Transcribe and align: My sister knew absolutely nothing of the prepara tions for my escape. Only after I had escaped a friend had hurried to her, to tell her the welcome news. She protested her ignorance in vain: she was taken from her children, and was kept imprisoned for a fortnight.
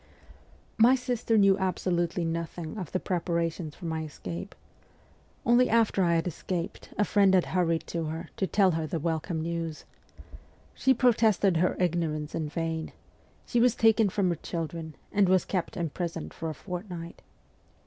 My 0.79 0.95
sister 0.95 1.37
knew 1.37 1.59
absolutely 1.59 2.25
nothing 2.25 2.75
of 2.75 2.91
the 2.91 2.99
prepara 2.99 3.51
tions 3.51 3.75
for 3.75 3.85
my 3.85 4.01
escape. 4.03 4.55
Only 5.45 5.69
after 5.69 6.01
I 6.03 6.15
had 6.15 6.25
escaped 6.25 6.89
a 6.97 7.05
friend 7.05 7.35
had 7.35 7.45
hurried 7.53 7.85
to 7.85 8.05
her, 8.05 8.29
to 8.37 8.47
tell 8.47 8.71
her 8.71 8.87
the 8.87 8.97
welcome 8.99 9.43
news. 9.43 9.85
She 10.73 10.95
protested 10.95 11.57
her 11.57 11.75
ignorance 11.79 12.33
in 12.33 12.49
vain: 12.49 12.93
she 13.45 13.59
was 13.59 13.75
taken 13.75 14.09
from 14.09 14.29
her 14.29 14.37
children, 14.37 14.95
and 15.11 15.29
was 15.29 15.45
kept 15.45 15.77
imprisoned 15.77 16.33
for 16.33 16.49
a 16.49 16.55
fortnight. 16.55 17.21